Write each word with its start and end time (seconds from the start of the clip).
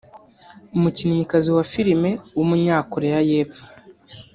umukinnyikazi 0.77 1.49
wa 1.57 1.63
filime 1.71 2.09
w’umunyakoreya 2.37 3.19
y’epfo 3.29 3.63